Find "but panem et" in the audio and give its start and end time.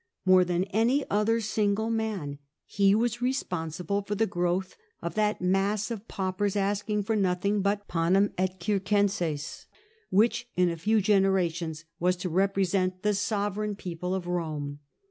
7.61-8.59